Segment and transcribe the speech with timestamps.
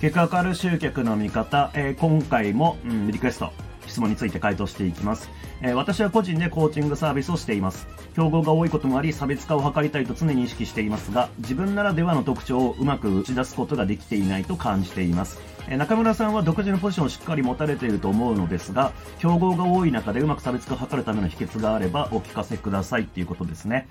[0.00, 3.50] 結果かる集客の見方、えー、今回も、うん、リクエスト、
[3.88, 5.28] 質問について回答していきます。
[5.60, 7.88] えー、私は個人でコーチングサービスをしています。
[8.14, 15.40] 競合が多いこともあり、差別化を図りたいと常に意識していますが、自分ならではの特徴をうまく打ち出すことができていないと感じています。
[15.66, 23.88] えー、中村さんは独自のポジションをしっかり持たれていると思うのですが、競合が多い中でうまく差別化を図るための秘訣があればお聞かせくださいっていうことですね。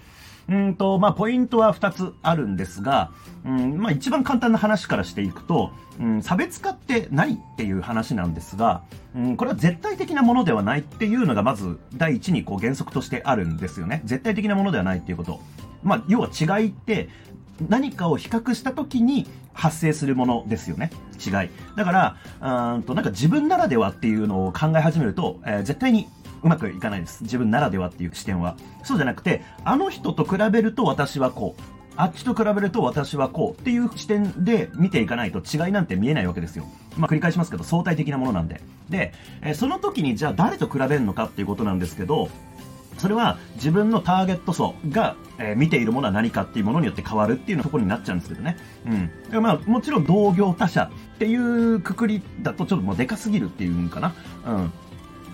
[0.50, 3.12] うんと、まあ、ポイントは2つあるんですが、
[3.46, 8.84] うん、まあ、一番簡単な話からしていくと、うん、差別化って何っていう話なんですが、
[9.16, 14.02] うん、これは絶対的なものではないっていうのがまず第一にこう原則としてあるんですよね。
[14.06, 15.42] 絶対的なものではないっていうこと。
[15.84, 17.10] まあ、要は違いって
[17.70, 20.92] 何かを比較した時に発生するものですよね。
[21.18, 21.50] 違い。
[21.76, 26.08] だから、うんとなんか自分ならではっていうのを考え始めると、えー、絶対に
[26.44, 27.24] うまくいかないです。
[27.24, 28.58] 自分ならではっていう視点は。
[28.84, 31.62] そうじゃなくて、あの人と比べると私はこう。
[32.00, 36.66] あっちと比べると私はこうっていう視点で見ていかないと違いなんて見えないわけですよ。
[36.96, 38.62] まあ繰り返しますけど相対的なものなんで。
[38.88, 42.30] で、えその時にじゃあ誰と比べるのかっていうことなんですけど、
[42.98, 48.58] それは自分のターゲット層が、えー、見ているものは何かっていうものによって変わるっていうところになっちゃうんですけどね。
[49.34, 49.42] うん。
[49.42, 54.14] まあもちろん同業他社っていうくくりだとちょっともうでかすぎるっていうんかな。
[54.46, 54.72] うん。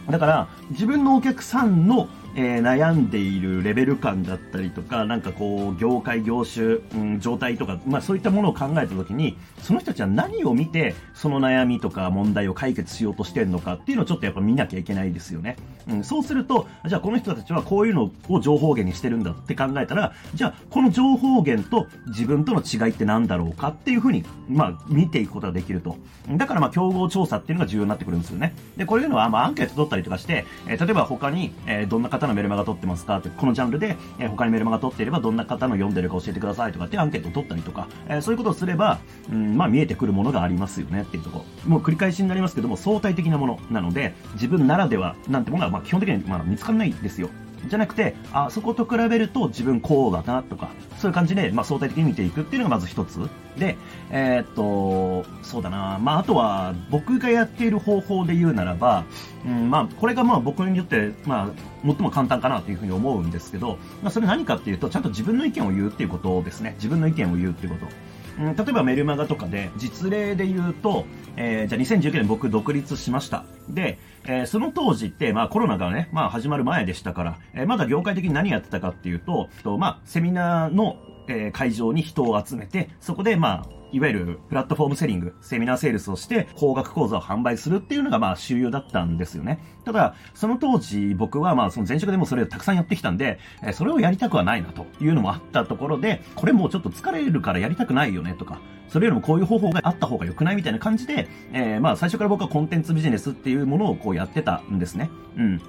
[0.10, 15.58] だから、自分のお客さんのえー、悩んでいるレベル感だったりとか、なんかこう、業界、業種、うん、状態とか、まあそういったものを考えたときに、その人たちは何を見て、その悩みとか問題を解決しようとしてるのかっていうのをちょっとやっぱ見なきゃいけないですよね。
[15.88, 25.98] うん、そうすると、じゃあこの人たちはこういうのを情報源にしてるんだって考えたら、じゃあこの情報源と自分との違いって何だろうかっていうふうに、まあ見ていくことができると。
[26.30, 28.56] だからまあ競合調査っていうのが重要になってくるんですよね。
[28.78, 33.18] で、こういうのはまあアンケート取ったりとかして、えー、例えば他に、えー、どんな方のメルマガ撮ってますか？
[33.18, 39.00] って、このジャンルで、えー、他にメルマガ撮っていればどんな方の読んでるか教えてくださいとかってアンケートを取ったりとか、えー、そういうことをすれば、
[39.32, 41.70] うん、まあ見えてくるものがありますよねっていうところ。
[41.70, 47.30] もう繰り返しになりますけども、相対的なものなので、自分ならではなんてものはまあ基本的にまあ見つからないですよ。
[47.68, 53.30] じゃなくて、あ、そこと比べると自分こうだなとか、そういう感じで、まあ、相対的に見ていくっていうのがまず一つ。
[53.58, 53.78] で、
[54.12, 59.06] えー、っと、そうだな、まあ、あとは、僕がやっている方法で言うならば、
[59.46, 61.50] うん、まあ、これがまあ僕によって、まあ、
[61.86, 66.74] 最も簡単かなというふうに思うんですけど、まあ、それ何かっていうと、ちゃんと自分の意見を言うっていうことですね。
[66.76, 68.13] 自分の意見を言うっていうこと。
[68.40, 71.06] うん、例えばメルマガとかで、実例で言うと、
[71.36, 73.46] えー、じゃあ2019年僕独立しました。
[73.70, 89.60] で、えー、その当時って、まあコロナがね、まあ始まる前でしたから、えー、まだ業界的に何やってたかっていうと、とまあセミナーの、えー、会場に人を集めて、そこでまあ、いわゆるプラットフォームセリング、セミナーセールスをして、高額講座を販売するっていうのがまあ主流だったんですよね。
[89.86, 98.60] ただ、その当時僕はまあその前職でもそれをたくさんやってきたんで、え、それをやりたくはないなというのもあったところで、これもうちょっと疲れるからやりたくないよねとか、
[98.90, 105.12] それよりもこういう方法があった方が良くないみたいな感じで、えー、まあ最初から僕はコンテンツビジネスっていうものをこうやってたんですね。
[105.38, 105.62] うん。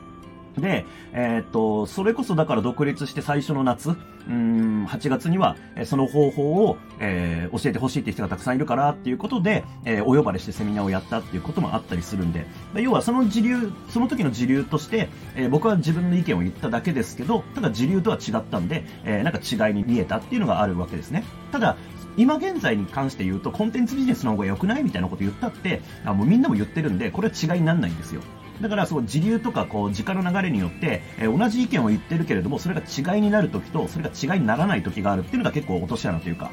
[0.59, 3.91] で、えー、っと、それこそだから独立して最初の夏、
[4.29, 21.25] うん、8月には、えその方法を、えー、教えてほしいって人がたくさんいるからっていうことで、えー、お呼ばれしてセミナーをやったっていうこともあったりするんで、要はその時流、その時の時流として、えー、僕は自分の意見を言っただけですけど、ただ時流とは違ったんで、えー、なんか違いに見えたっていうのがあるわけですね。
[21.53, 21.77] ただ、
[22.17, 28.23] 今現在に関して言うと、コンテンツビジネスの方が良くないみたいなこと言ったって、あもうみんなも言ってるんで、これは違いにならないんですよ。
[28.61, 36.51] だからそう時流とかこう時間の流れによって、えー、同じ意見を言ってるけれどもそれが違いになる時とそれが違いにならない時があるっていうのが結構落とし穴というか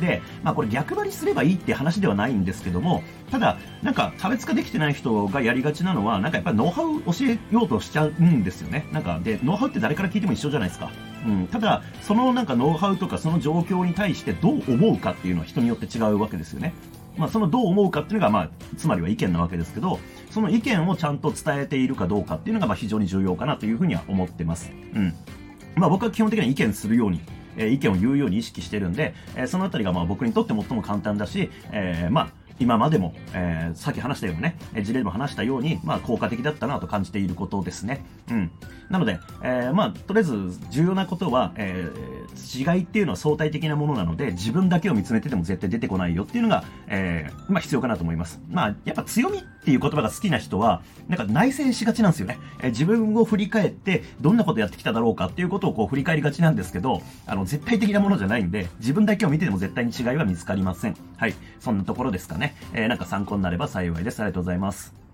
[0.00, 8.86] で、まあこれ逆張りすればいいって話ではないんですけども、ただ、なんか差別化できてない人がやりがちなのは、なんかやっぱノウハウ教えようとしちゃうんですよね。
[8.92, 10.90] なんか、で、ノウハウって誰から聞いても一緒じゃないですか。
[11.26, 11.46] うん。
[11.48, 16.74] ただ、そのなんかノウハウとかその状況に対してどう思うかっていうのは人によって違うわけですよね。
[17.16, 19.98] まあ、そのどう思うかっていうのが、まあ、つまりは意見なわけですけど、
[20.30, 24.70] その意見をちゃんと伝えているかどうかっていうのが、まあ、非常に重要かなというふうには思ってます。
[24.94, 25.14] うん。
[25.74, 27.20] まあ、僕は基本的には意見するように、
[27.56, 32.28] え、意見を言うように意識してるんで、え、そのあたりが、まあ、僕にとって最も簡単だし、えー、まあ、
[32.58, 38.04] 今までも、えー、さっき話したようにね、事例でも話したように、まあ、効果的だったなと感じていることですね。
[38.30, 38.50] うん。
[38.90, 48.40] なので、えー、まあ、とりあえず重要なことは、えー、違いっていうのは相対的なものなので、自分だけを見つめてても絶対出てこないよっていうのが、えー、まあ、必要かなと思います。
[48.50, 52.38] まあ、やっぱ強みっていう言葉が好きな人は、なんか内省しがちなんですよね。
[52.60, 60.96] えー、自分を振り返って、どんなことやってきただろうかっていうことをこう振り返りがちなんですけど、あの、絶対的なものじゃないんで、自分だけを見てても絶対に違いは見つかりません。
[61.16, 61.34] はい。
[61.58, 62.54] そんなところですかね。
[62.74, 64.20] えー、なんか参考になれば幸いです。
[64.20, 65.05] ありがとうございます。